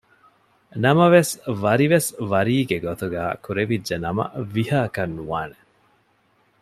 ނަމަވެސް 0.83 1.33
ވަރިވެސް 1.63 2.09
ވަރީގެ 2.31 2.77
ގޮތުގައި 2.85 3.33
ކުރެވިއްޖެ 3.45 3.95
ނަމަ 4.05 4.23
ވިހައަކަށް 4.53 5.13
ނުވާނެ 5.17 5.57